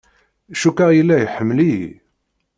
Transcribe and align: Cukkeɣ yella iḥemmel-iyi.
Cukkeɣ 0.61 0.89
yella 0.93 1.15
iḥemmel-iyi. 1.19 1.85